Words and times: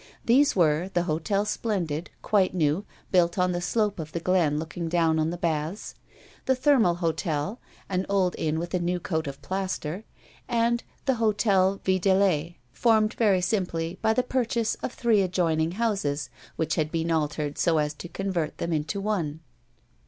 These 0.25 0.55
were 0.55 0.89
the 0.91 1.03
Hotel 1.03 1.45
Splendid, 1.45 2.09
quite 2.23 2.55
new, 2.55 2.85
built 3.11 3.37
on 3.37 3.51
the 3.51 3.61
slope 3.61 3.99
of 3.99 4.13
the 4.13 4.19
glen 4.19 4.57
looking 4.57 4.89
down 4.89 5.19
on 5.19 5.29
the 5.29 5.37
baths; 5.37 5.93
the 6.47 6.55
Thermal 6.55 6.95
Hotel, 6.95 7.59
an 7.87 8.07
old 8.09 8.33
inn 8.39 8.57
with 8.57 8.73
a 8.73 8.79
new 8.79 8.99
coat 8.99 9.27
of 9.27 9.39
plaster; 9.43 10.03
and 10.47 10.83
the 11.05 11.13
Hotel 11.21 11.81
Vidaillet, 11.85 12.55
formed 12.73 13.13
very 13.13 13.41
simply 13.41 13.99
by 14.01 14.11
the 14.11 14.23
purchase 14.23 14.73
of 14.81 14.91
three 14.91 15.21
adjoining 15.21 15.73
houses, 15.73 16.31
which 16.55 16.73
had 16.73 16.91
been 16.91 17.11
altered 17.11 17.59
so 17.59 17.77
as 17.77 17.93
to 17.93 18.07
convert 18.07 18.57
them 18.57 18.73
into 18.73 18.99
one. 18.99 19.41